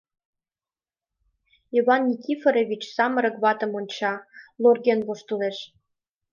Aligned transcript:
Иван 1.77 2.01
Никифорович 2.09 2.81
самырык 2.95 3.35
ватым 3.43 3.71
онча, 3.79 4.13
лорген 4.61 4.99
воштылеш. 5.07 5.57